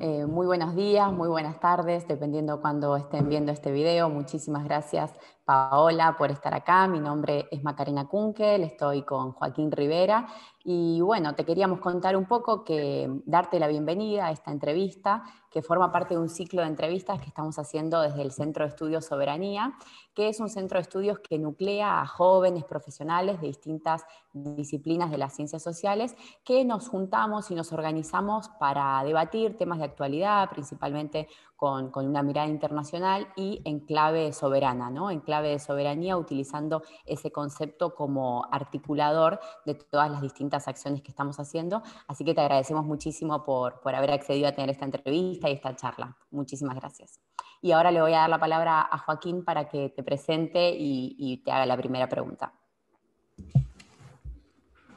[0.00, 4.08] Eh, muy buenos días, muy buenas tardes, dependiendo cuando estén viendo este video.
[4.08, 5.12] Muchísimas gracias,
[5.44, 6.86] Paola, por estar acá.
[6.86, 10.26] Mi nombre es Macarena Kunkel, estoy con Joaquín Rivera.
[10.64, 15.60] Y bueno, te queríamos contar un poco que darte la bienvenida a esta entrevista, que
[15.60, 19.06] forma parte de un ciclo de entrevistas que estamos haciendo desde el Centro de Estudios
[19.06, 19.74] Soberanía,
[20.14, 25.18] que es un centro de estudios que nuclea a jóvenes profesionales de distintas disciplinas de
[25.18, 26.14] las ciencias sociales,
[26.44, 31.26] que nos juntamos y nos organizamos para debatir temas de actualidad, principalmente
[31.62, 35.12] con, una mirada internacional y en clave soberana, ¿no?
[35.12, 41.12] en clave de soberanía, utilizando ese concepto como articulador de todas las distintas acciones que
[41.12, 41.84] estamos haciendo.
[42.08, 45.76] Así que te agradecemos muchísimo por, por haber accedido a tener esta entrevista y esta
[45.76, 46.16] charla.
[46.32, 47.20] Muchísimas gracias.
[47.60, 51.42] Y ahora le voy a dar la palabra a Joaquín para que te presente y,
[51.44, 52.52] te haga la primera pregunta.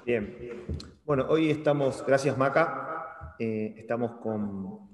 [0.04, 0.66] Bien.
[1.06, 4.90] Bueno, hoy estamos, gracias Maca, eh, estamos con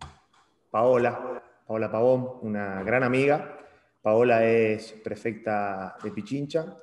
[0.71, 1.30] Paola,
[1.71, 3.57] Paola Pavón, una gran amiga.
[4.01, 6.77] Paola es prefecta de Pichincha,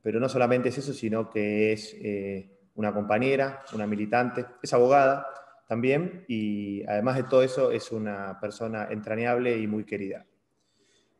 [0.00, 5.26] pero no solamente es eso, sino que es eh, una compañera, una militante, es abogada
[5.66, 10.24] también y además de todo eso es una persona entrañable y muy querida.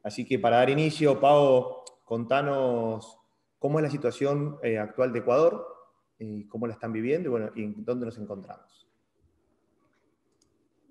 [0.04, 3.18] Así que para dar inicio, Pao, contanos
[3.58, 5.66] cómo es la situación eh, actual de Ecuador,
[6.20, 8.87] y cómo la están viviendo y, bueno, y dónde nos encontramos.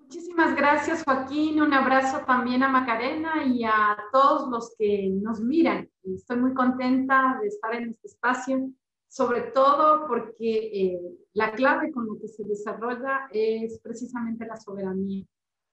[0.08, 1.60] Muchísimas gracias, Joaquín.
[1.60, 5.86] Un abrazo también a Macarena y a todos los que nos miran.
[6.02, 8.70] Estoy muy contenta de estar en este espacio,
[9.06, 11.00] sobre todo porque eh,
[11.34, 15.26] la clave con lo que se desarrolla es precisamente la soberanía.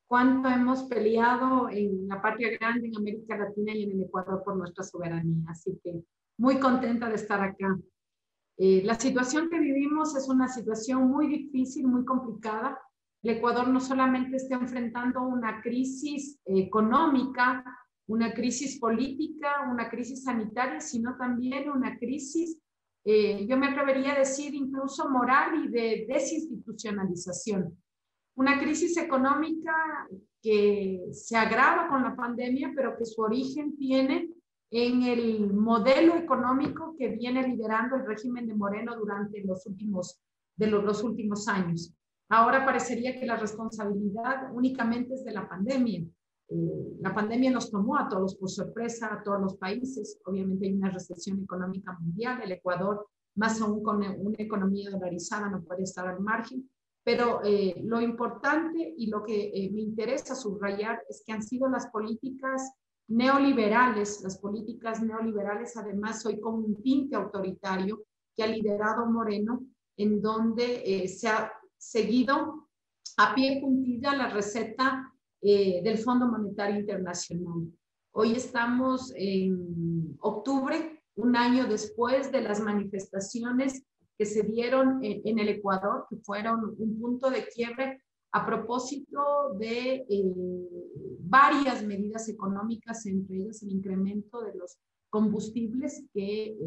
[0.05, 4.57] Cuánto hemos peleado en la patria grande, en América Latina y en el Ecuador por
[4.57, 5.45] nuestra soberanía.
[5.47, 6.03] Así que
[6.37, 7.79] muy contenta de estar acá.
[8.57, 12.81] Eh, la situación que vivimos es una situación muy difícil, muy complicada
[13.25, 17.63] el Ecuador no solamente está enfrentando una crisis económica,
[18.05, 22.59] una crisis política, una crisis sanitaria, sino también una crisis,
[23.03, 27.75] eh, yo me atrevería a decir, incluso moral y de desinstitucionalización.
[28.35, 29.73] Una crisis económica
[30.39, 34.29] que se agrava con la pandemia, pero que su origen tiene
[34.69, 40.21] en el modelo económico que viene liderando el régimen de Moreno durante los últimos,
[40.55, 41.91] de los últimos años.
[42.29, 46.03] Ahora parecería que la responsabilidad únicamente es de la pandemia.
[46.47, 50.19] Eh, la pandemia nos tomó a todos por sorpresa, a todos los países.
[50.25, 52.41] Obviamente hay una recesión económica mundial.
[52.43, 56.69] El Ecuador, más aún con una economía dolarizada, no puede estar al margen.
[57.03, 61.69] Pero eh, lo importante y lo que eh, me interesa subrayar es que han sido
[61.69, 62.73] las políticas
[63.07, 68.01] neoliberales, las políticas neoliberales, además hoy con un tinte autoritario
[68.35, 69.61] que ha liderado Moreno,
[69.95, 72.67] en donde se ha seguido
[73.17, 77.71] a pie puntilla la receta eh, del Fondo Monetario Internacional.
[78.11, 83.83] Hoy estamos en octubre, un año después de las manifestaciones
[84.17, 90.05] que se dieron en, el Ecuador, que fueron un punto de quiebre a propósito de
[90.09, 90.23] eh,
[91.19, 94.77] varias medidas económicas, entre ellas el incremento de los
[95.09, 96.57] combustibles que eh,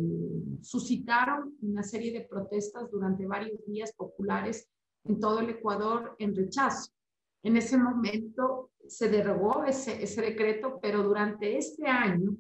[0.63, 4.69] suscitaron una serie de protestas durante varios días populares
[5.09, 6.93] en todo el Ecuador en rechazo.
[7.43, 12.37] En ese momento se derogó ese, ese decreto, pero durante este año,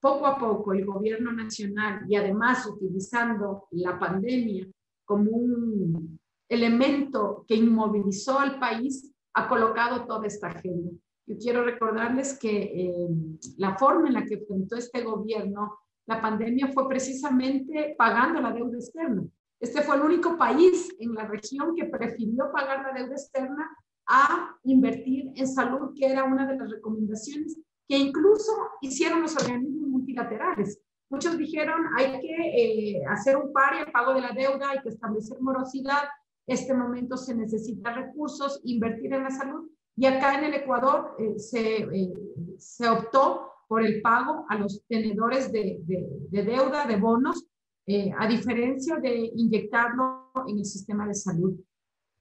[0.00, 4.66] poco a poco, el gobierno nacional y además utilizando la pandemia
[5.04, 6.18] como un
[6.48, 10.90] elemento que inmovilizó al país, ha colocado toda esta agenda.
[11.26, 13.08] Yo quiero recordarles que eh,
[13.56, 18.76] la forma en la que enfrentó este gobierno la pandemia fue precisamente pagando la deuda
[18.76, 19.22] externa.
[19.62, 23.70] Este fue el único país en la región que prefirió pagar la deuda externa
[24.08, 27.56] a invertir en salud, que era una de las recomendaciones
[27.88, 28.50] que incluso
[28.80, 30.80] hicieron los organismos multilaterales.
[31.08, 34.88] Muchos dijeron, hay que eh, hacer un par el pago de la deuda, hay que
[34.88, 36.08] establecer morosidad,
[36.44, 39.70] este momento se necesita recursos, invertir en la salud.
[39.94, 42.12] Y acá en el Ecuador eh, se, eh,
[42.58, 47.46] se, optó por el pago a los tenedores de, de, de deuda, de bonos,
[47.86, 51.58] eh, a diferencia de inyectarlo en el sistema de salud.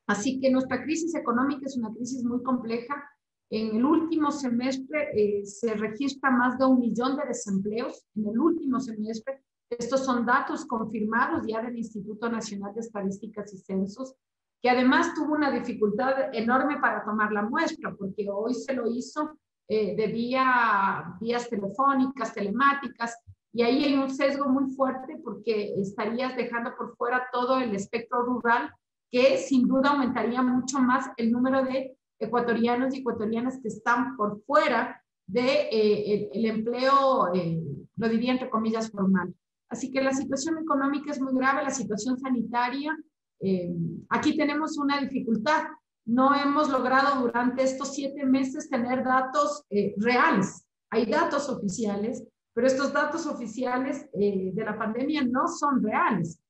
[0.08, 2.96] Así que nuestra crisis económica es una crisis muy compleja.
[3.50, 8.06] En el último semestre eh, se registra más de un millón de desempleos.
[8.16, 13.58] En el último semestre, estos son datos confirmados ya del Instituto Nacional de Estadísticas y
[13.58, 14.16] Censos,
[14.62, 19.38] que además tuvo una dificultad enorme para tomar la muestra, porque hoy se lo hizo
[19.68, 23.18] eh, de vía, vías telefónicas, telemáticas,
[23.54, 28.24] y ahí hay un sesgo muy fuerte porque estarías dejando por fuera todo el espectro
[28.24, 28.74] rural,
[29.12, 34.42] que sin duda aumentaría mucho más el número de ecuatorianos y ecuatorianas que están por
[34.44, 37.62] fuera del de, eh, el, empleo, eh,
[37.98, 39.34] lo diría entre comillas, formal.
[39.70, 42.98] Así que la situación económica es muy grave, la situación sanitaria.
[43.42, 43.74] Eh,
[44.10, 45.64] aquí tenemos una dificultad.
[46.06, 49.66] No hemos logrado durante estos siete meses tener datos
[49.98, 50.66] reales.
[50.90, 56.42] Hay datos oficiales, pero estos datos oficiales de la pandemia no son reales.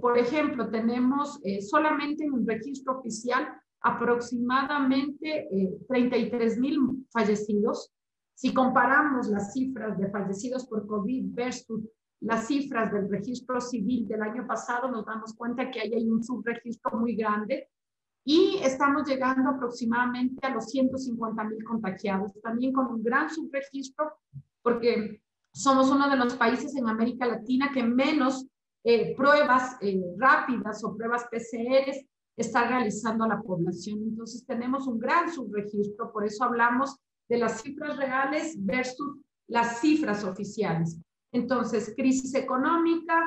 [0.00, 3.48] por ejemplo, tenemos solamente en un registro oficial
[3.80, 5.48] aproximadamente
[5.88, 7.92] 33 mil fallecidos,
[8.34, 11.82] si comparamos las cifras de fallecidos por COVID versus
[12.20, 16.24] las cifras del registro civil del año pasado, nos damos cuenta que ahí hay un
[16.24, 17.68] subregistro muy grande
[18.24, 24.14] y estamos llegando aproximadamente a los 150 mil contagiados, también con un gran subregistro,
[24.62, 25.20] porque
[25.54, 28.46] somos uno de los países en América Latina que menos
[28.82, 31.94] eh, pruebas eh, rápidas o pruebas PCR
[32.36, 34.00] está realizando a la población.
[34.02, 36.96] Entonces tenemos un gran subregistro, por eso hablamos
[37.28, 39.16] de las cifras reales versus
[39.48, 40.98] las cifras oficiales.
[41.32, 43.20] Entonces, crisis económica,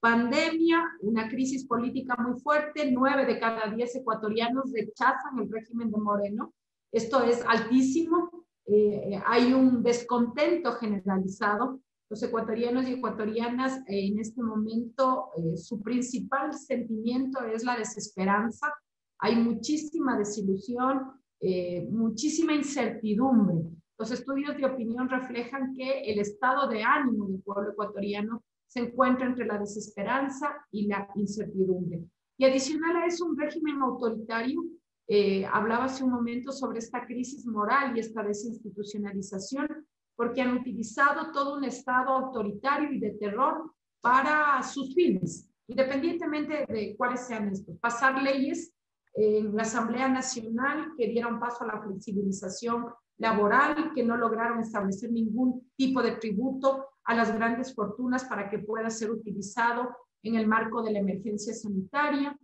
[0.00, 5.98] pandemia, una crisis política muy fuerte, nueve de cada diez ecuatorianos rechazan el régimen de
[5.98, 6.52] Moreno.
[6.92, 11.80] Esto es altísimo, eh, hay un descontento generalizado.
[12.10, 18.72] Los ecuatorianos y ecuatorianas eh, en este momento, eh, su principal sentimiento es la desesperanza.
[19.18, 23.56] Hay muchísima desilusión, eh, muchísima incertidumbre.
[23.98, 29.26] Los estudios de opinión reflejan que el estado de ánimo del pueblo ecuatoriano se encuentra
[29.26, 32.04] entre la desesperanza y la incertidumbre.
[32.36, 34.64] Y adicional a eso, un régimen autoritario,
[35.06, 39.86] eh, hablaba hace un momento sobre esta crisis moral y esta desinstitucionalización,
[40.16, 46.94] porque han utilizado todo un estado autoritario y de terror para sus fines, independientemente de
[46.96, 47.78] cuáles sean estos.
[47.78, 48.72] Pasar leyes
[49.14, 52.86] en la Asamblea Nacional que dieron paso a la flexibilización
[53.18, 58.58] laboral, que no lograron establecer ningún tipo de tributo a las grandes fortunas para que
[58.58, 62.36] pueda ser utilizado en el marco de la emergencia sanitaria.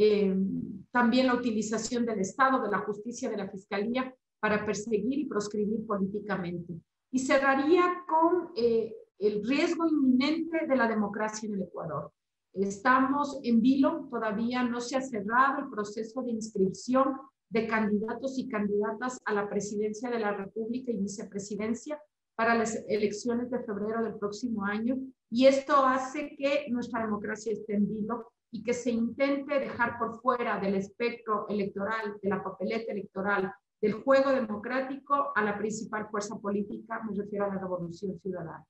[0.00, 0.32] Eh,
[0.92, 5.84] también la utilización del Estado, de la justicia, de la Fiscalía para perseguir y proscribir
[5.84, 6.74] políticamente.
[7.10, 12.12] Y cerraría con eh, el riesgo inminente de la democracia en el Ecuador.
[12.54, 17.16] Estamos en vilo, todavía no se ha cerrado el proceso de inscripción
[17.50, 22.00] de candidatos y candidatas a la presidencia de la República y vicepresidencia
[22.36, 24.96] para las elecciones de febrero del próximo año.
[25.28, 30.20] Y esto hace que nuestra democracia esté en vilo y que se intente dejar por
[30.20, 36.36] fuera del espectro electoral, de la papeleta electoral, del juego democrático a la principal fuerza
[36.36, 38.66] política, me refiero a la revolución ciudadana.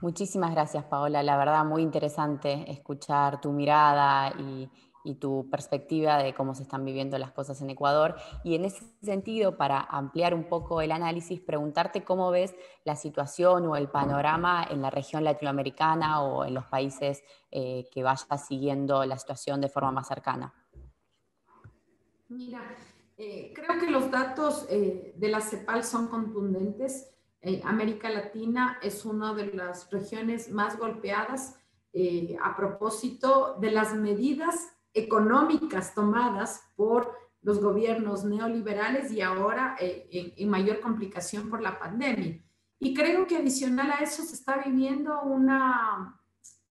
[0.00, 1.24] Muchísimas gracias, Paola.
[1.24, 4.70] La verdad, muy interesante escuchar tu mirada y,
[5.14, 8.16] tu perspectiva de cómo se están viviendo las cosas en Ecuador.
[8.44, 13.66] Y en ese sentido, para ampliar un poco el análisis, preguntarte cómo ves la situación
[13.66, 19.04] o el panorama en la región latinoamericana o en los países eh, que vaya siguiendo
[19.04, 20.52] la situación de forma más cercana.
[22.28, 22.60] Mira,
[23.16, 27.14] eh, creo que los datos eh, de la CEPAL son contundentes.
[27.62, 31.54] América Latina es una de las regiones más golpeadas
[32.42, 40.48] a propósito de las medidas económicas tomadas por los gobiernos neoliberales y ahora eh, en,
[40.48, 42.42] mayor complicación por la pandemia.
[42.80, 46.20] Y creo que adicional a eso se está viviendo una,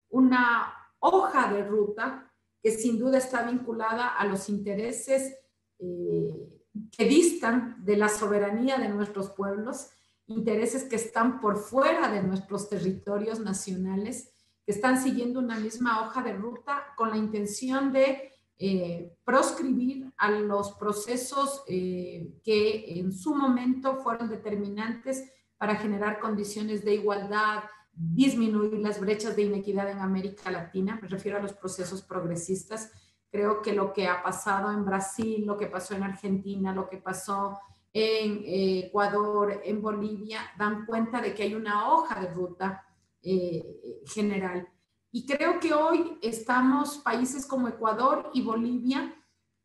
[0.09, 2.31] una hoja de ruta
[2.62, 5.38] que sin duda está vinculada a los intereses
[5.77, 9.91] que distan de la soberanía de nuestros pueblos
[10.27, 14.33] intereses que están por fuera de nuestros territorios nacionales,
[14.67, 20.29] que están siguiendo una misma hoja de ruta con la intención de eh, proscribir a
[20.29, 28.79] los procesos eh, que en su momento fueron determinantes para generar condiciones de igualdad, disminuir
[28.79, 31.00] las brechas de inequidad en América Latina.
[31.01, 32.91] Me refiero a los procesos progresistas.
[33.31, 36.97] Creo que lo que ha pasado en Brasil, lo que pasó en Argentina, lo que
[36.97, 37.57] pasó
[37.93, 42.83] en eh, Ecuador, en Bolivia, dan cuenta de que hay una hoja de ruta
[43.29, 44.65] eh, general.
[45.12, 49.13] Y creo que hoy estamos, países como Ecuador y Bolivia,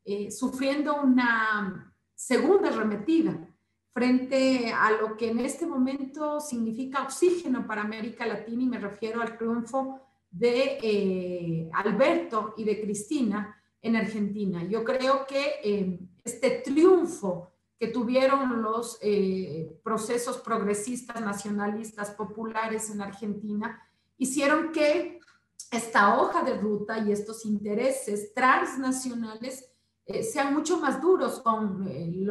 [0.05, 3.49] eh, sufriendo una segunda arremetida
[3.93, 9.23] frente a lo que en este momento significa oxígeno para América Latina y me refiero
[9.23, 14.65] al triunfo de Alberto y de Cristina en Argentina.
[14.65, 17.52] Yo creo que este triunfo
[17.83, 23.83] que tuvieron los eh, procesos progresistas, nacionalistas, populares en Argentina,
[24.19, 25.19] hicieron que
[25.69, 29.69] esta hoja de ruta y estos intereses transnacionales
[30.07, 32.25] eh, sean mucho más duros con, eh,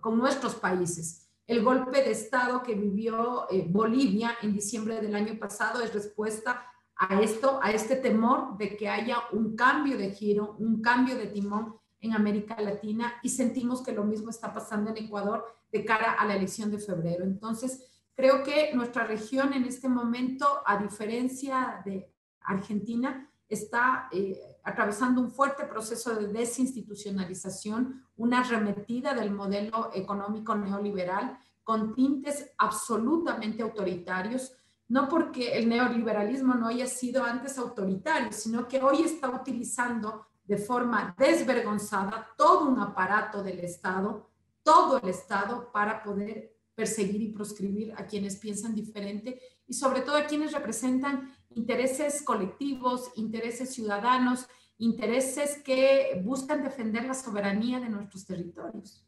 [0.00, 1.30] con nuestros países.
[1.46, 7.20] El golpe de Estado que vivió Bolivia en diciembre del año pasado es respuesta a
[7.20, 11.78] esto, a este temor de que haya un cambio de giro, un cambio de timón
[12.00, 16.26] en América Latina y sentimos que lo mismo está pasando en Ecuador de cara a
[16.26, 17.24] la elección de febrero.
[17.24, 25.20] Entonces, creo que nuestra región en este momento, a diferencia de Argentina, está eh, atravesando
[25.20, 34.52] un fuerte proceso de desinstitucionalización, una arremetida del modelo económico neoliberal con tintes absolutamente autoritarios,
[34.88, 40.56] no porque el neoliberalismo no haya sido antes autoritario, sino que hoy está utilizando de
[40.56, 44.30] forma desvergonzada todo un aparato del Estado,
[44.62, 50.16] todo el Estado, para poder perseguir y proscribir a quienes piensan diferente y sobre todo
[50.16, 58.24] a quienes representan intereses colectivos, intereses ciudadanos, intereses que buscan defender la soberanía de nuestros
[58.24, 59.04] territorios.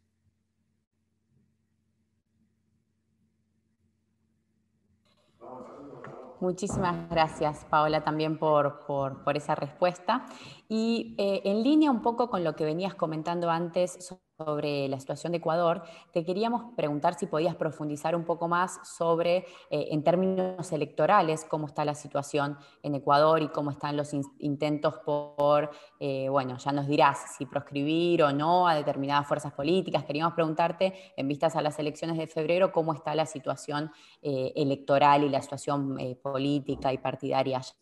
[6.40, 10.25] Muchísimas gracias, Paola, también por, por, esa respuesta.
[10.68, 15.32] Y eh, en línea un poco con lo que venías comentando antes sobre la situación
[15.32, 15.82] de Ecuador,
[16.12, 21.66] te queríamos preguntar si podías profundizar un poco más sobre, eh, en términos electorales, cómo
[21.66, 26.87] está la situación en Ecuador y cómo están los intentos por, eh, bueno, ya nos
[26.87, 30.04] dirás si proscribir o no a determinadas fuerzas políticas.
[30.04, 33.92] Queríamos preguntarte, en vistas a las elecciones de febrero, cómo está la situación
[34.23, 37.75] eh, electoral y la situación política y partidaria allá.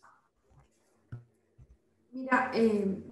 [2.11, 2.51] Mira,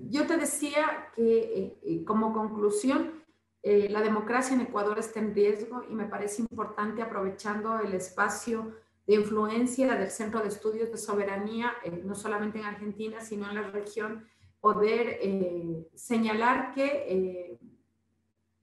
[0.10, 3.27] yo te decía que como conclusión,
[3.70, 8.72] eh, la democracia en Ecuador está en riesgo y me parece importante, aprovechando el espacio
[9.06, 13.56] de influencia del Centro de Estudios de Soberanía, eh, no solamente en Argentina, sino en
[13.56, 14.26] la región,
[14.62, 17.60] poder eh, señalar que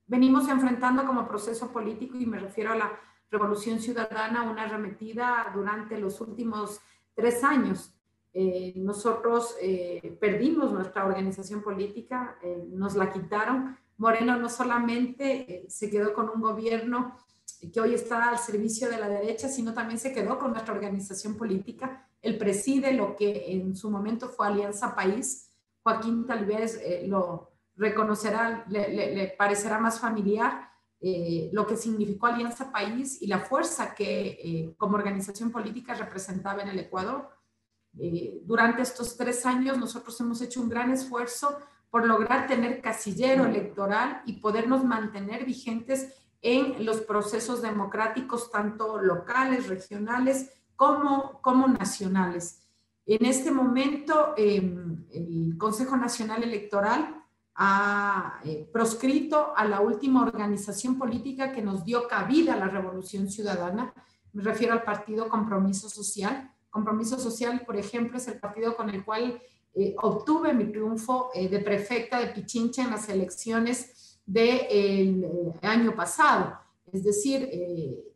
[0.06, 2.98] venimos enfrentando como proceso político, y me refiero a la
[3.30, 6.80] revolución ciudadana, una arremetida durante los últimos
[7.14, 7.92] tres años.
[8.76, 9.54] nosotros
[10.18, 12.38] perdimos nuestra organización política,
[12.70, 17.16] nos la quitaron, Moreno no solamente eh, se quedó con un gobierno
[17.72, 21.36] que hoy está al servicio de la derecha, sino también se quedó con nuestra organización
[21.36, 22.08] política.
[22.20, 25.50] Él preside lo que en su momento fue Alianza País.
[25.82, 30.68] Joaquín tal vez eh, lo reconocerá, le, parecerá más familiar
[31.00, 36.68] eh, lo que significó Alianza País y la fuerza que como organización política representaba en
[36.68, 37.30] el Ecuador.
[38.44, 41.58] durante estos tres años nosotros hemos hecho un gran esfuerzo
[41.94, 49.68] por lograr tener casillero electoral y podernos mantener vigentes en los procesos democráticos, tanto locales,
[49.68, 52.66] regionales, como, como nacionales.
[53.06, 57.14] En este momento, em, el Consejo Nacional Electoral
[57.54, 63.30] ha eh, proscrito a la última organización política que nos dio cabida a la revolución
[63.30, 63.94] ciudadana.
[64.32, 66.50] Me refiero al partido Compromiso Social.
[66.70, 69.40] Compromiso Social, por ejemplo, es el partido con el cual
[69.76, 75.52] eh, obtuve mi triunfo eh, de prefecta de Pichincha en las elecciones del de eh,
[75.62, 76.60] año pasado.
[76.92, 77.50] Es decir,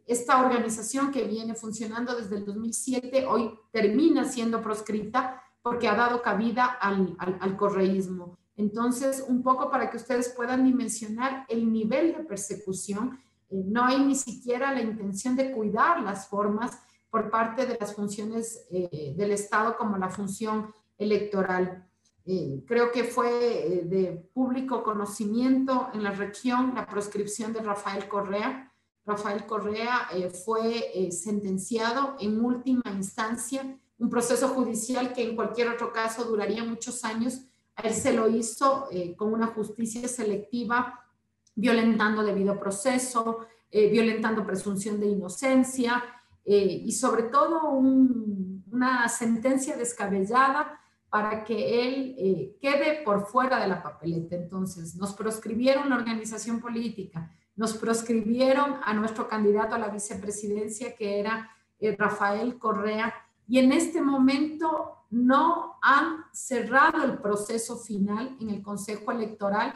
[0.06, 6.22] esta organización que viene funcionando desde el 2007 hoy termina siendo proscrita porque ha dado
[6.22, 8.38] cabida al, correísmo.
[8.56, 13.18] Entonces, un poco para que ustedes puedan dimensionar el nivel de persecución,
[13.50, 16.78] no hay ni siquiera la intención de cuidar las formas
[17.10, 21.88] por parte de las funciones del Estado como la función electoral.
[22.30, 28.06] Eh, creo que fue eh, de público conocimiento en la región la proscripción de Rafael
[28.06, 28.70] Correa.
[29.06, 35.90] Rafael Correa eh, fue sentenciado en última instancia, un proceso judicial que en cualquier otro
[35.90, 37.46] caso duraría muchos años.
[37.82, 41.06] Él se lo hizo con una justicia selectiva,
[41.54, 46.04] violentando debido proceso, violentando presunción de inocencia
[46.44, 50.78] y sobre todo una sentencia descabellada
[51.10, 54.36] para que él eh, quede por fuera de la papeleta.
[54.36, 61.18] Entonces, nos proscribieron la organización política, nos proscribieron a nuestro candidato a la vicepresidencia, que
[61.18, 63.14] era eh, Rafael Correa,
[63.46, 69.72] y en este momento no han cerrado el proceso final en el Consejo Electoral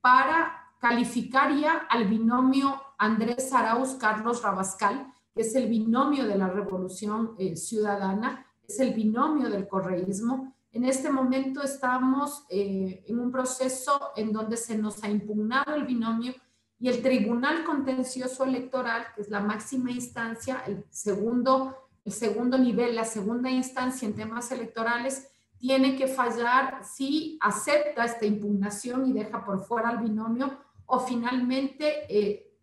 [0.00, 6.48] para calificar ya al binomio Andrés Arauz Carlos Rabascal, que es el binomio de la
[6.48, 13.32] revolución eh, ciudadana, es el binomio del correísmo, en este momento estamos eh, en un
[13.32, 16.34] proceso en donde se nos ha impugnado el binomio
[16.78, 22.94] y el Tribunal Contencioso Electoral, que es la máxima instancia, el segundo, el segundo nivel,
[22.94, 29.46] la segunda instancia en temas electorales, tiene que fallar si acepta esta impugnación y deja
[29.46, 32.54] por fuera al binomio o finalmente eh,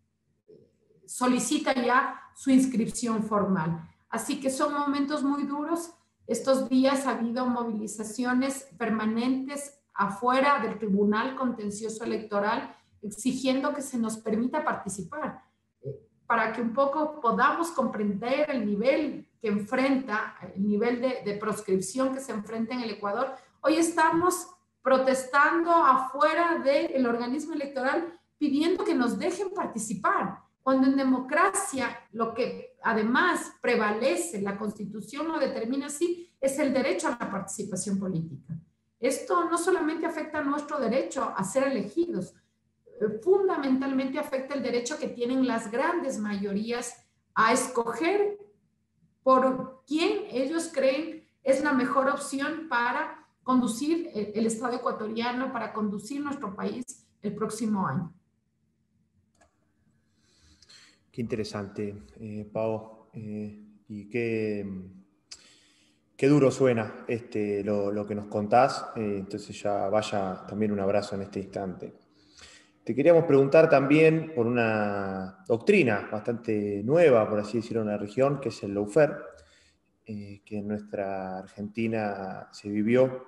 [1.04, 3.90] solicita ya su inscripción formal.
[4.08, 5.90] Así que son momentos muy duros.
[6.26, 14.16] Estos días ha habido movilizaciones permanentes afuera del Tribunal Contencioso Electoral exigiendo que se nos
[14.16, 15.42] permita participar
[15.82, 15.94] eh,
[16.26, 22.14] para que un poco podamos comprender el nivel que enfrenta, el nivel de, de proscripción
[22.14, 23.34] que se enfrenta en el Ecuador.
[23.60, 24.48] Hoy estamos
[24.80, 32.78] protestando afuera del organismo electoral pidiendo que nos dejen participar, cuando en democracia lo que
[32.82, 38.58] además prevalece, la constitución lo determina así, es el derecho a la participación política.
[38.98, 42.34] Esto no solamente afecta nuestro derecho a ser elegidos,
[42.86, 46.96] eh, fundamentalmente afecta el derecho que tienen las grandes mayorías
[47.34, 48.38] a escoger
[49.22, 56.22] por quién ellos creen es la mejor opción para conducir el, Estado ecuatoriano, para conducir
[56.22, 58.14] nuestro país el próximo año.
[61.14, 63.06] Qué interesante, eh, Pau.
[63.12, 63.56] Eh,
[63.86, 64.66] y qué,
[66.16, 68.86] qué, duro suena este, lo, lo que nos contás.
[68.96, 71.94] Eh, entonces ya vaya también un abrazo en este instante.
[72.82, 78.40] Te queríamos preguntar también por una doctrina bastante nueva, por así decirlo, en la región,
[78.40, 79.14] que es el lawfare,
[80.06, 83.24] eh, que en nuestra Argentina se vivió,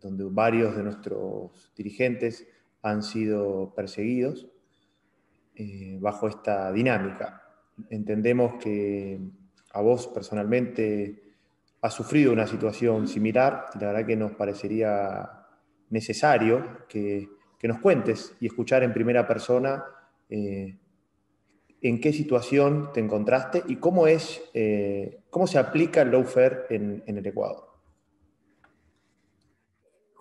[0.00, 2.48] donde varios de nuestros dirigentes
[2.80, 4.48] han sido perseguidos
[5.56, 7.42] eh, bajo esta dinámica.
[7.90, 9.18] Entendemos que
[9.72, 11.22] a vos personalmente
[11.82, 15.28] has sufrido una situación similar la verdad que nos parecería
[15.90, 19.84] necesario que que nos cuentes y escuchar en primera persona
[20.28, 20.76] eh,
[21.80, 27.02] en qué situación te encontraste y cómo, es, eh, cómo se aplica el lawfare en,
[27.06, 27.65] en el Ecuador.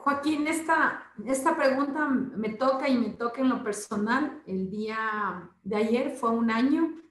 [0.05, 4.43] Joaquín, esta, esta pregunta me toca y me toca en lo personal.
[4.45, 7.01] El día de ayer fue un año,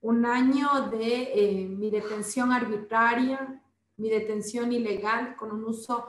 [0.00, 3.60] un año de eh, mi detención arbitraria,
[3.96, 6.06] mi detención ilegal con un uso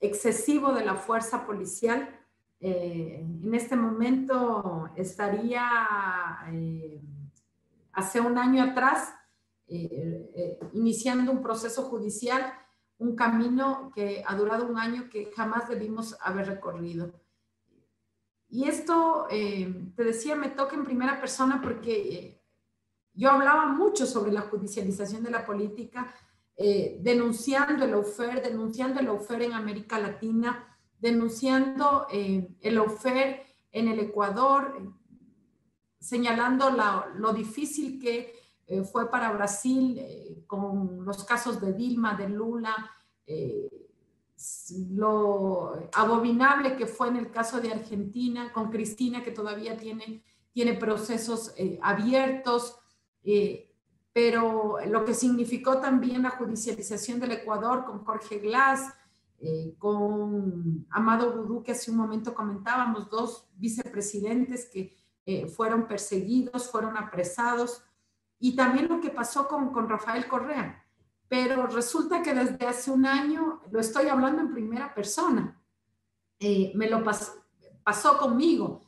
[0.00, 2.08] excesivo de la fuerza policial.
[2.58, 5.64] Eh, en este momento estaría
[6.50, 7.00] eh,
[7.92, 9.14] hace un año atrás
[9.68, 12.52] eh, iniciando un proceso judicial,
[13.02, 17.12] un camino que ha durado un año que jamás debimos haber recorrido.
[18.48, 22.42] Y esto, te decía, me toca en primera persona porque
[23.14, 26.14] yo hablaba mucho sobre la judicialización de la política
[26.56, 33.88] eh, denunciando el OFER, denunciando el OFER en América Latina, denunciando eh, el OFER en
[33.88, 34.94] el Ecuador,
[35.98, 36.70] señalando
[37.16, 38.41] lo difícil que
[38.72, 42.74] eh, fue para Brasil con los casos de Dilma, de Lula,
[44.90, 50.74] lo abominable que fue en el caso de Argentina, con Cristina, que todavía tiene, tiene
[50.74, 52.76] procesos abiertos
[54.12, 58.92] pero lo que significó también la judicialización del Ecuador con Jorge Glass,
[59.38, 66.70] eh, con Amado Boudou, que hace un momento comentábamos, dos vicepresidentes que eh, fueron perseguidos,
[66.70, 67.82] fueron apresados,
[68.42, 70.84] y también lo que pasó con, con Rafael Correa.
[71.28, 75.62] Pero resulta que desde hace un año, lo estoy hablando en primera persona,
[76.40, 78.80] eh, me lo pasó conmigo,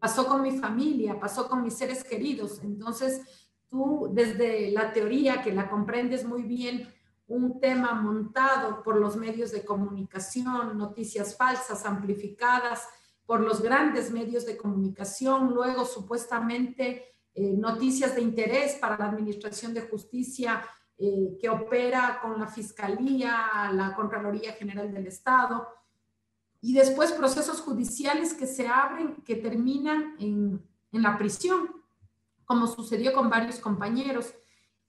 [0.00, 2.60] pasó con mi familia, pasó con mis seres queridos.
[2.64, 6.92] Entonces, tú desde la teoría que la comprendes muy bien,
[7.28, 12.88] un tema montado por los medios de comunicación, noticias falsas amplificadas
[13.24, 19.72] por los grandes medios de comunicación, luego supuestamente eh, noticias de interés para la Administración
[19.72, 20.64] de Justicia
[20.98, 25.68] eh, que opera con la Fiscalía, la Contraloría General del Estado,
[26.60, 31.76] y después procesos judiciales que se abren, que terminan en, en la prisión
[32.46, 34.32] como sucedió con varios compañeros.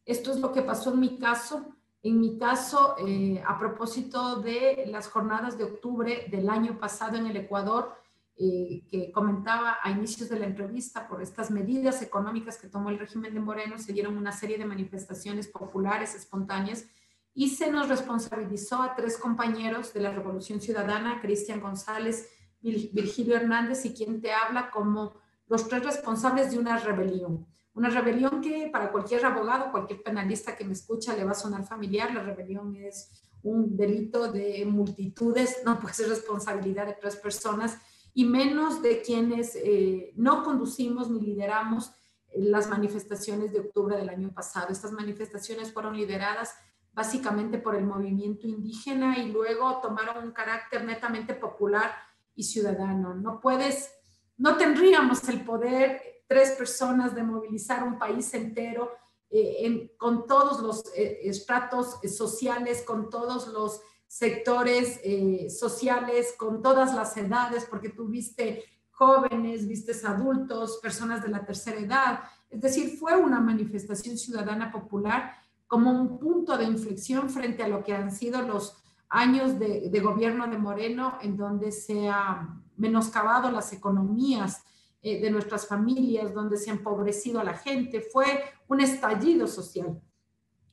[0.05, 1.73] Esto es lo que pasó en mi caso.
[2.03, 7.25] En mi caso, eh, a propósito de las jornadas de octubre del año pasado en
[7.25, 7.95] el Ecuador,
[8.39, 12.99] eh, que comentaba a inicios de la entrevista, por estas medidas económicas que tomó el
[12.99, 16.85] régimen de Moreno, se dieron una serie de manifestaciones populares, espontáneas,
[17.33, 22.29] y se nos responsabilizó a tres compañeros de la Revolución Ciudadana, Cristian González,
[22.61, 25.13] Virgilio Hernández y quien te habla como
[25.47, 27.47] los tres responsables de una rebelión.
[27.73, 31.65] Una rebelión que para cualquier abogado, cualquier penalista que me escucha le va a sonar
[31.65, 32.13] familiar.
[32.13, 37.77] La rebelión es un delito de multitudes, no puede ser responsabilidad de tres personas
[38.13, 41.91] y menos de quienes eh, no conducimos ni lideramos
[42.35, 44.67] las manifestaciones de octubre del año pasado.
[44.69, 46.53] Estas manifestaciones fueron lideradas
[46.93, 51.91] básicamente por el movimiento indígena y luego tomaron un carácter netamente popular
[52.35, 53.13] y ciudadano.
[53.13, 53.91] No puedes,
[54.37, 58.91] no tendríamos el poder tres personas de movilizar un país entero
[59.29, 66.95] eh, con todos los eh, estratos sociales, con todos los sectores eh, sociales, con todas
[66.95, 72.19] las edades, porque tú viste jóvenes, viste adultos, personas de la tercera edad.
[72.49, 75.33] Es decir, fue una manifestación ciudadana popular
[75.67, 78.77] como un punto de inflexión frente a lo que han sido los
[79.09, 84.63] años de, gobierno de Moreno, en donde se han menoscabado las economías
[85.01, 88.01] eh, de nuestras familias, donde se ha empobrecido a la gente.
[88.01, 88.25] Fue
[88.67, 90.01] un estallido social.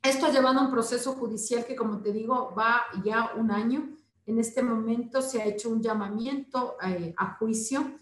[0.05, 3.97] Esto ha llevado a un proceso judicial que, como te digo, va ya un año.
[4.27, 7.99] En este momento se ha hecho un llamamiento eh, a juicio.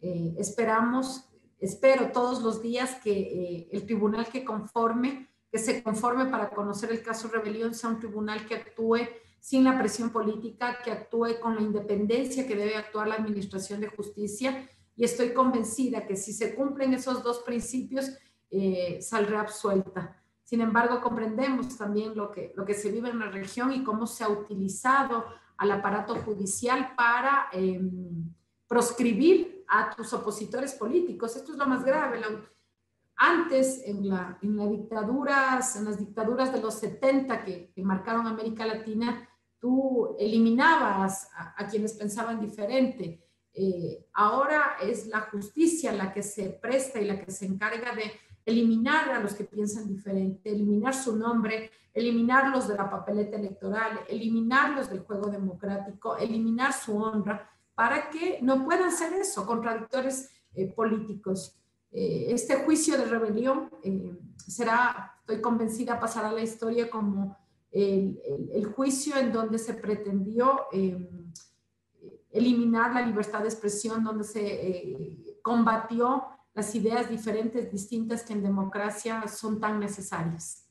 [0.00, 1.24] Eh, esperamos,
[1.58, 7.02] espero todos los días que el tribunal que conforme que se conforme para conocer el
[7.02, 9.08] caso rebelión sea un tribunal que actúe
[9.40, 13.88] sin la presión política, que actúe con la independencia que debe actuar la Administración de
[13.88, 14.68] Justicia.
[14.96, 18.10] Y estoy convencida que si se cumplen esos dos principios,
[18.50, 20.20] eh, saldrá absuelta.
[20.46, 24.06] Sin embargo, comprendemos también lo que, lo que se vive en la región y cómo
[24.06, 25.24] se ha utilizado
[25.56, 28.32] al aparato judicial para em,
[28.68, 31.34] proscribir a tus opositores políticos.
[31.34, 32.20] Esto es lo más grave.
[32.20, 32.28] La,
[33.16, 39.28] antes, en, la, en, dictaduras, en las dictaduras de los 70 que, marcaron América Latina,
[39.58, 43.20] tú eliminabas a, quienes pensaban diferente.
[43.52, 48.12] Eh, ahora es la justicia la que se presta y la que se encarga de
[48.46, 54.88] eliminar a los que piensan diferente, eliminar su nombre, eliminarlos de la papeleta electoral, eliminarlos
[54.88, 61.58] del juego democrático, eliminar su honra, para que no puedan ser eso, contradictores eh, políticos.
[61.98, 67.36] Eh, este juicio de rebelión eh, será, estoy convencida, pasará a la historia como
[67.70, 71.08] el, juicio en donde se pretendió eh,
[72.30, 76.24] eliminar la libertad de expresión, donde se combatió
[76.56, 80.66] las ideas diferentes, distintas que en democracia son tan necesarias.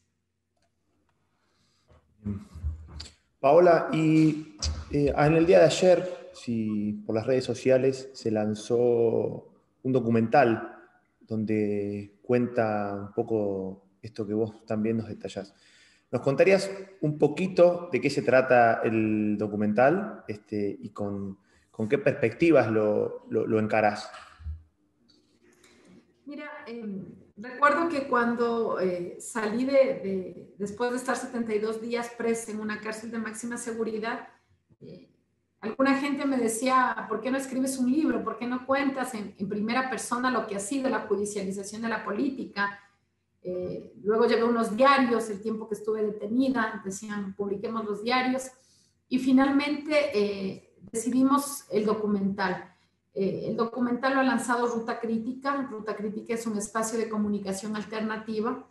[3.40, 4.58] Paola, y
[4.92, 9.48] en el día de ayer, si por las redes sociales se lanzó
[9.84, 10.76] un documental
[11.22, 15.54] donde cuenta un poco esto que vos también nos detallás.
[16.12, 16.72] ¿Nos contarías
[17.02, 21.38] un poquito de qué se trata el documental este, y con,
[21.90, 24.10] qué perspectivas lo, lo, encarás?
[26.26, 27.06] Mira, em,
[27.38, 33.12] recuerdo que cuando eh, salí de, después de estar 72 días presa en una cárcel
[33.12, 34.28] de máxima seguridad,
[34.82, 35.10] eh,
[35.66, 38.24] Alguna gente me decía, ¿por qué no escribes un libro?
[38.24, 42.06] ¿Por qué no cuentas en, primera persona lo que ha sido la judicialización de la
[42.06, 42.80] política?
[43.42, 48.44] Eh, luego llevé unos diarios, el tiempo que estuve detenida, decían, publiquemos los diarios.
[49.10, 52.75] Y finalmente eh, decidimos el documental.
[53.16, 55.68] Eh, el documental lo ha lanzado Ruta Crítica.
[55.72, 58.68] Ruta Crítica es un espacio de comunicación alternativa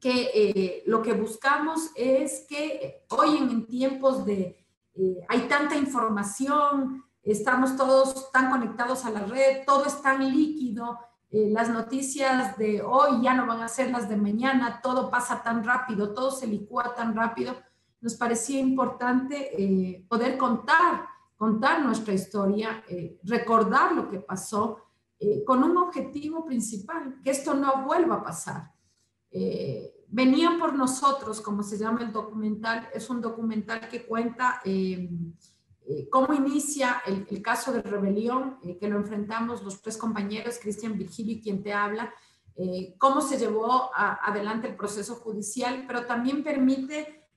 [0.00, 4.58] que lo que buscamos es que hoy en tiempos de
[4.98, 10.98] eh, hay tanta información, estamos todos tan conectados a la red, todo es tan líquido,
[11.30, 15.40] eh, las noticias de hoy ya no van a ser las de mañana, todo pasa
[15.42, 17.54] tan rápido, todo se licúa tan rápido.
[18.00, 21.06] Nos parecía importante eh, poder contar,
[21.38, 22.84] contar nuestra historia,
[23.22, 24.84] recordar lo que pasó
[25.46, 28.72] con un objetivo principal, que esto no vuelva a pasar.
[30.10, 35.10] Venían por nosotros, como se llama el documental, es un documental que cuenta eh,
[35.86, 40.96] eh, cómo inicia el, caso de rebelión, eh, que lo enfrentamos los tres compañeros, Cristian
[40.96, 42.12] Virgilio quien te habla,
[42.98, 47.28] cómo se llevó adelante el proceso judicial, pero también permite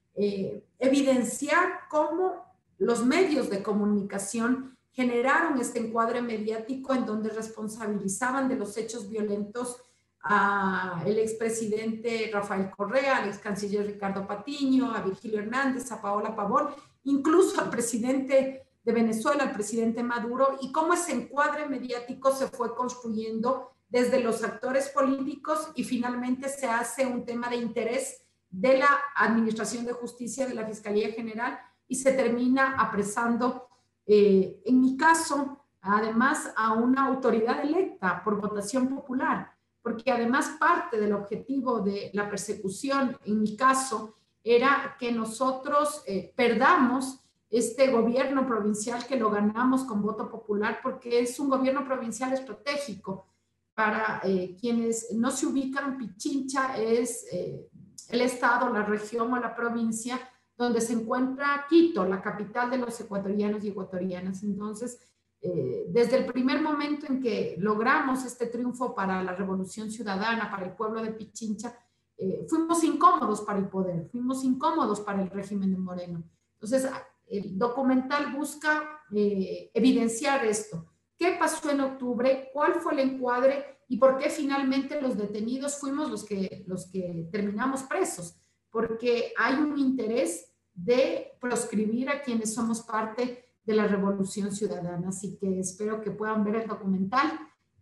[0.79, 2.50] evidenciar cómo
[2.81, 9.77] los medios de comunicación generaron este encuadre mediático en donde responsabilizaban de los hechos violentos
[10.21, 16.69] al expresidente Rafael Correa, al ex canciller Ricardo Patiño, a Virgilio Hernández, a Paola Pavón,
[17.03, 22.75] incluso al presidente de Venezuela, al presidente Maduro, y cómo ese encuadre mediático se fue
[22.75, 28.89] construyendo desde los actores políticos y finalmente se hace un tema de interés de la
[29.15, 31.59] Administración de Justicia, de la Fiscalía General,
[31.91, 33.67] y se termina apresando,
[34.06, 39.51] eh, en mi caso, además a una autoridad electa por votación popular
[39.82, 46.34] porque además parte del objetivo de la persecución, en mi caso, era que nosotros eh,
[46.36, 52.32] perdamos este gobierno provincial que lo ganamos con voto popular, porque es un gobierno provincial
[52.34, 53.27] estratégico.
[53.73, 57.67] Para eh, quienes no se ubican, Pichincha es, eh,
[58.10, 60.19] el estado, la región o la provincia
[60.62, 64.43] donde se encuentra Quito, la capital de los ecuatorianos y ecuatorianas.
[64.43, 65.00] Entonces,
[65.41, 70.67] eh, desde el primer momento en que logramos este triunfo para la revolución ciudadana, para
[70.67, 71.76] el pueblo de Pichincha,
[72.15, 76.24] eh, fuimos incómodos para el poder, fuimos incómodos para el régimen de Moreno.
[76.54, 76.88] Entonces,
[77.28, 80.86] el documental busca eh, evidenciar esto.
[81.17, 82.52] ¿Qué pasó en octubre?
[82.54, 83.80] ¿Cuál fue el encuadre?
[83.88, 88.38] ¿Y por qué finalmente los detenidos fuimos los que, los que terminamos presos?
[88.69, 95.10] Porque hay un interés de proscribir a quienes somos parte de la revolución ciudadana.
[95.10, 97.31] Así que espero que puedan ver el documental.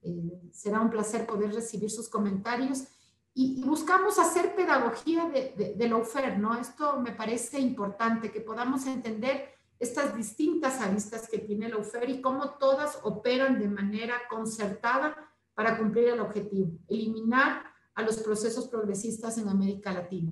[0.02, 2.86] Eh, será un placer poder recibir sus comentarios.
[3.34, 6.60] Y, buscamos hacer pedagogía de, de, de la ¿no?
[6.60, 9.50] Esto me parece importante, que podamos entender
[9.80, 15.16] estas distintas aristas que tiene la UFER y cómo todas operan de manera concertada
[15.54, 17.64] para cumplir el objetivo, eliminar
[17.96, 20.32] a los procesos progresistas en América Latina.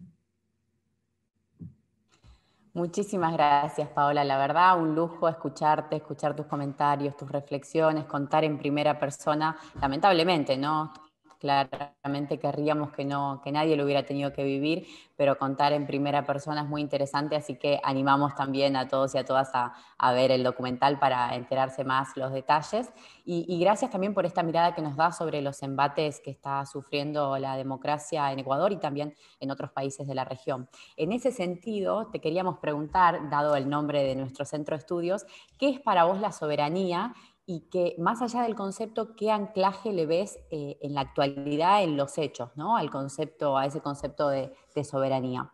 [2.78, 4.24] Muchísimas gracias, Paola.
[4.24, 9.58] La verdad, un lujo escucharte, escuchar tus comentarios, tus reflexiones, contar en primera persona.
[9.82, 10.94] Lamentablemente, ¿no?
[11.39, 16.26] Claramente querríamos que, no, que nadie lo hubiera tenido que vivir, pero contar en primera
[16.26, 19.73] persona es muy interesante, así que animamos también a todos y a todas a,
[20.13, 22.91] ver el documental para enterarse más los detalles.
[23.26, 27.38] Y, gracias también por esta mirada que nos da sobre los embates que está sufriendo
[27.38, 30.69] la democracia en Ecuador y también en otros países de la región.
[30.95, 35.26] En ese sentido, te queríamos preguntar, dado el nombre de nuestro centro de estudios,
[35.58, 37.13] ¿qué es para vos la soberanía
[37.50, 41.96] y que más allá del concepto, ¿qué anclaje le ves eh, en la actualidad en
[41.96, 42.76] los hechos, ¿no?
[42.76, 45.50] Al concepto, a ese concepto de, soberanía.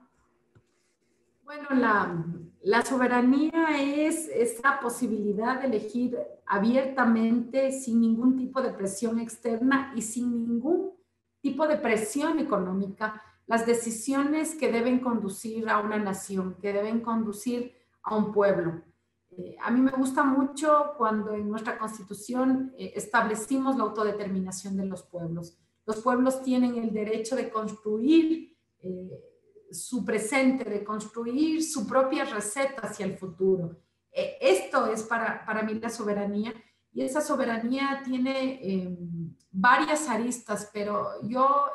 [1.45, 2.25] Bueno, la,
[2.63, 10.01] la, soberanía es esa posibilidad de elegir abiertamente, sin ningún tipo de presión externa y
[10.01, 10.93] sin ningún
[11.41, 17.71] tipo de presión económica, las decisiones que deben conducir a una nación, que deben conducir
[18.01, 18.81] a un pueblo.
[19.37, 24.85] Eh, a mí me gusta mucho cuando en nuestra constitución eh, establecimos la autodeterminación de
[24.85, 25.57] los pueblos.
[25.85, 29.09] Los pueblos tienen el derecho de construir eh,
[29.71, 33.79] su presente, de construir su propia receta hacia el futuro.
[34.11, 36.53] esto es para, para mí la soberanía
[36.91, 41.65] y esa soberanía tiene em, varias aristas, pero yo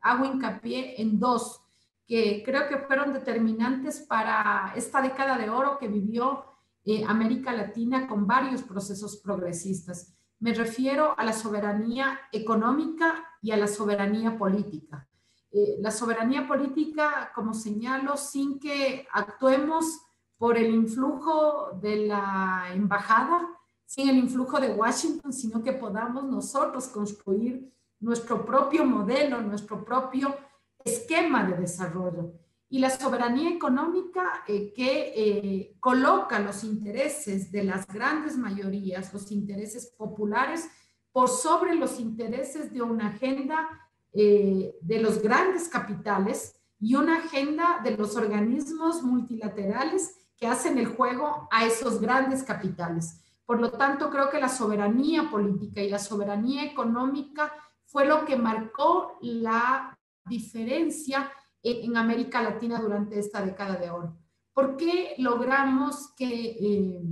[0.00, 1.60] hago hincapié en dos
[2.06, 6.44] que creo que fueron determinantes para esta década de oro que vivió
[6.84, 10.14] eh, América Latina con varios procesos progresistas.
[10.40, 15.08] Me refiero a la soberanía económica y a la soberanía política.
[15.50, 20.00] Eh, la soberanía política, como señalo, sin que actuemos
[20.36, 23.48] por el influjo de la embajada,
[23.86, 30.36] sin el influjo de Washington, sino que podamos nosotros construir nuestro propio modelo, nuestro propio
[30.84, 37.86] esquema de desarrollo y la soberanía económica eh, que eh, coloca los intereses de las
[37.86, 40.68] grandes mayorías, los intereses populares,
[41.12, 43.68] por sobre los intereses de una agenda
[44.12, 50.86] eh, de los grandes capitales y una agenda de los organismos multilaterales que hacen el
[50.86, 53.20] juego a esos grandes capitales.
[53.46, 57.52] Por lo tanto, creo que la soberanía política y la soberanía económica
[57.84, 59.96] fue lo que marcó la
[60.26, 61.30] diferencia
[61.64, 64.14] en América Latina durante esta década de oro.
[64.52, 67.02] ¿Por qué logramos que eh,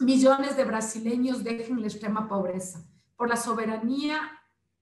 [0.00, 2.84] millones de brasileños dejen la extrema pobreza?
[3.16, 4.20] Por la soberanía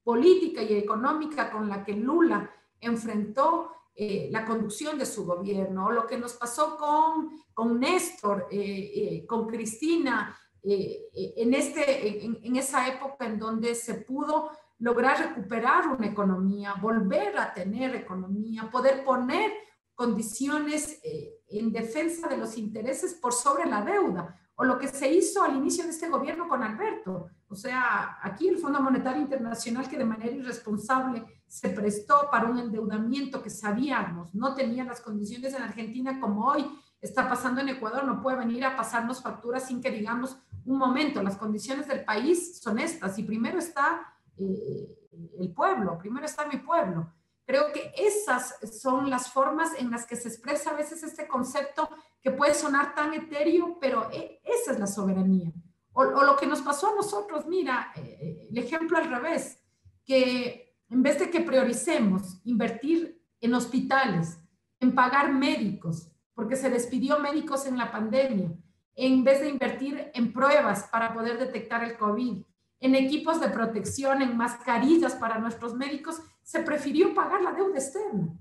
[0.02, 6.06] política y económica con la que Lula enfrentó eh, la conducción de su gobierno, lo
[6.06, 10.36] que nos pasó con, con Néstor, eh, con Cristina,
[10.66, 17.52] en, este, en esa época en donde se pudo lograr recuperar una economía, volver a
[17.52, 19.52] tener economía, poder poner
[19.94, 25.12] condiciones eh, en defensa de los intereses por sobre la deuda, o lo que se
[25.12, 27.28] hizo al inicio de este gobierno con Alberto.
[27.48, 32.58] O sea, aquí el Fondo Monetario Internacional que de manera irresponsable se prestó para un
[32.58, 36.68] endeudamiento que sabíamos no tenía las condiciones en Argentina como hoy
[37.00, 41.22] está pasando en Ecuador, no puede venir a pasarnos facturas sin que digamos, un momento,
[41.22, 44.98] las condiciones del país son estas y primero está eh,
[45.38, 47.12] el pueblo, primero está mi pueblo.
[47.46, 51.88] Creo que esas son las formas en las que se expresa a veces este concepto
[52.22, 55.52] que puede sonar tan etéreo, pero e, esa es la soberanía.
[55.92, 59.58] O, lo que nos pasó a nosotros, mira, eh, el ejemplo al revés,
[60.04, 64.38] que en vez de que prioricemos invertir en hospitales,
[64.80, 68.50] en pagar médicos, porque se despidió médicos en la pandemia,
[68.96, 72.42] en vez de invertir en pruebas para poder detectar el COVID,
[72.80, 78.37] en equipos de protección, en mascarillas para nuestros médicos, se prefirió pagar la deuda externa.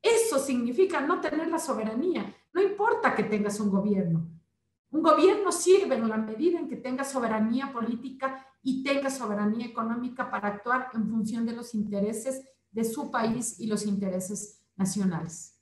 [0.00, 2.34] Eso significa no tener la soberanía.
[2.52, 4.28] No importa que tengas un gobierno.
[4.90, 10.30] Un gobierno sirve en la medida en que tenga soberanía política y tenga soberanía económica
[10.30, 15.60] para actuar en función de los intereses de su país y los intereses nacionales.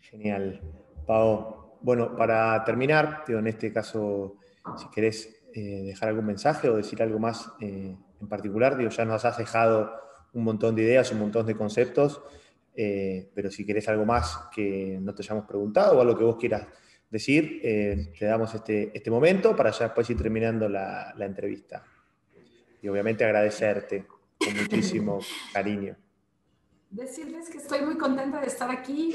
[0.00, 0.60] Genial.
[1.06, 4.36] Pau, bueno, para terminar, en este caso,
[4.78, 9.04] si querés eh, dejar algún mensaje o decir algo más eh, en particular, digo, ya
[9.04, 9.92] nos has dejado
[10.32, 12.22] un montón de ideas, un montón de conceptos,
[12.74, 16.36] eh, pero si querés algo más que no te hayamos preguntado o algo que vos
[16.36, 16.66] quieras
[17.10, 21.84] decir, te damos este, este momento para ya después ir terminando la, la entrevista.
[22.80, 25.18] Y obviamente agradecerte con muchísimo
[25.52, 25.94] cariño.
[26.88, 29.14] Decirles que estoy muy contenta de estar aquí,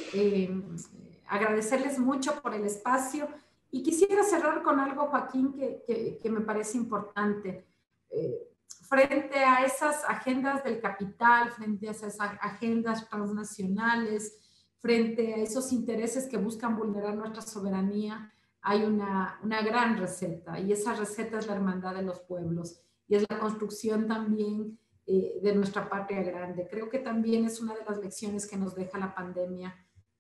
[1.28, 3.28] agradecerles mucho por el espacio
[3.72, 7.66] y quisiera cerrar con algo, Joaquín, que, que, me parece importante.
[8.10, 8.48] Eh,
[8.88, 14.38] frente a esas agendas del capital, frente a esas agendas transnacionales,
[14.80, 20.72] frente a esos intereses que buscan vulnerar nuestra soberanía, hay una, una gran receta y
[20.72, 25.56] esa receta es la hermandad de los pueblos y es la construcción también eh, de
[25.56, 26.68] nuestra patria grande.
[26.70, 29.74] Creo que también es una de las lecciones que nos deja la pandemia.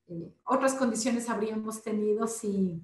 [0.08, 2.82] Eh, otras condiciones habríamos tenido si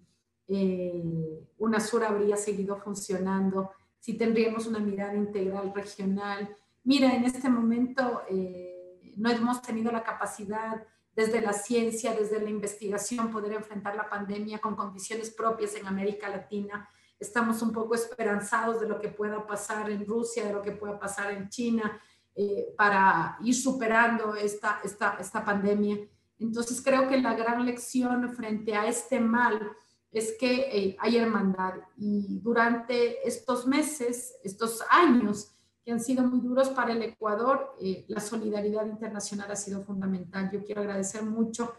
[0.47, 6.55] eh, UNASUR habría seguido funcionando, si tendríamos una mirada integral regional.
[6.83, 10.83] Mira, en este momento eh, no hemos tenido la capacidad
[11.15, 16.27] desde la ciencia, desde la investigación, poder enfrentar la pandemia con condiciones propias en América
[16.27, 16.89] Latina.
[17.19, 20.99] Estamos un poco esperanzados de lo que pueda pasar en Rusia, de lo que pueda
[20.99, 22.01] pasar en China,
[22.35, 25.99] eh, para ir superando esta, esta, esta pandemia.
[26.39, 29.71] Entonces creo que la gran lección frente a este mal
[30.13, 36.39] es que eh, hay hermandad y durante estos meses, estos años que han sido muy
[36.39, 40.49] duros para el Ecuador, eh, la solidaridad internacional ha sido fundamental.
[40.51, 41.73] Yo quiero agradecer mucho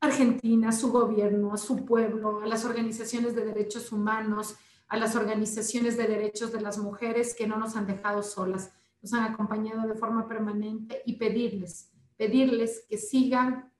[0.00, 4.56] a Argentina, a su gobierno, a su pueblo, a las organizaciones de derechos humanos,
[4.88, 9.12] a las organizaciones de derechos de las mujeres que no nos han dejado solas, nos
[9.12, 13.70] han acompañado de forma permanente y pedirles, pedirles que sigan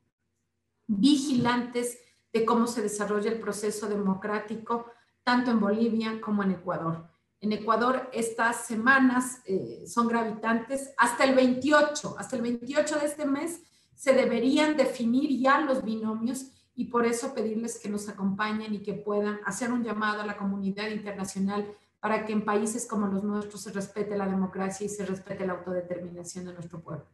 [0.87, 1.99] vigilantes
[2.39, 4.87] de cómo se desarrolla el proceso democrático
[5.25, 7.07] tanto en Bolivia como en Ecuador.
[7.41, 10.93] En Ecuador estas semanas eh, son gravitantes.
[10.97, 13.63] Hasta el 28, hasta el 28 de este mes
[13.95, 18.95] se deberían definir ya los binomios y por eso pedirles que nos acompañen y que
[18.95, 21.67] puedan hacer un llamado a la comunidad internacional
[22.01, 25.55] para que en países como los nuestros se respete la democracia y se respete la
[25.55, 27.07] autodeterminación de nuestro pueblo.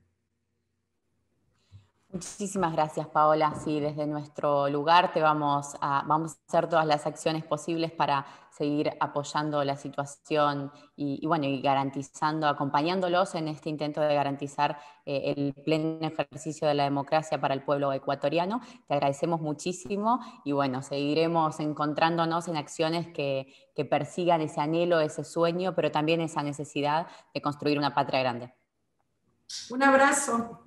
[2.14, 3.56] Muchísimas gracias, Paola.
[3.64, 8.24] Sí, desde nuestro lugar te vamos a, vamos a hacer todas las acciones posibles para
[8.50, 15.34] seguir apoyando la situación y, bueno, y garantizando, acompañándolos en este intento de garantizar eh,
[15.36, 18.60] el pleno ejercicio de la democracia para el pueblo ecuatoriano.
[18.86, 25.24] Te agradecemos muchísimo y bueno, seguiremos encontrándonos en acciones que, que persigan ese anhelo, ese
[25.24, 28.54] sueño, pero también esa necesidad de construir una patria grande.
[29.70, 30.62] Un abrazo.